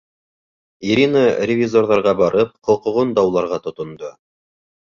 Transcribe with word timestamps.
Ирина 0.93 1.21
ревизорҙарға 1.51 2.15
барып, 2.23 2.57
хоҡуғын 2.71 3.15
дауларға 3.21 3.63
тотондо. 3.69 4.11